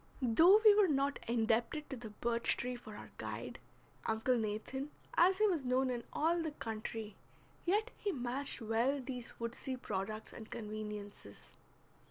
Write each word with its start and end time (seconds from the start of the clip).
Though 0.23 0.59
we 0.65 0.73
were 0.73 0.87
not 0.87 1.19
indebted 1.27 1.87
to 1.91 1.95
the 1.95 2.09
birch 2.09 2.57
tree 2.57 2.75
for 2.75 2.95
our 2.95 3.09
guide, 3.19 3.59
Uncle 4.07 4.35
Nathan, 4.35 4.89
as 5.13 5.37
he 5.37 5.45
was 5.45 5.63
known 5.63 5.91
in 5.91 6.03
all 6.11 6.41
the 6.41 6.49
country, 6.53 7.17
yet 7.67 7.91
he 7.99 8.11
matched 8.11 8.61
well 8.61 8.99
these 8.99 9.39
woodsy 9.39 9.77
products 9.77 10.33
and 10.33 10.49
conveniences. 10.49 11.55